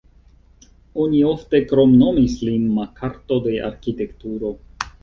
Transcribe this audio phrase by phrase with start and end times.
[1.03, 4.57] Oni ofte kromnomis lin "Makarto de arkitekturo".